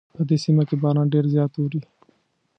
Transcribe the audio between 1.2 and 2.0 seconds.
زیات اوري